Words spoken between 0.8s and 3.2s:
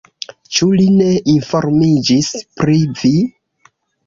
ne informiĝis pri vi?